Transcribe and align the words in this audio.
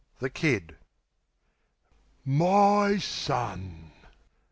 The 0.17 0.31
Kid 0.31 0.77
My 2.25 2.97
son!... 2.97 3.91